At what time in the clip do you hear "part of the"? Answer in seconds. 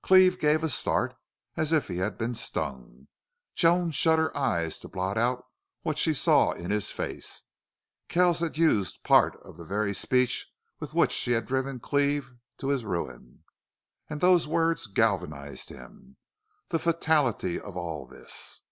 9.02-9.64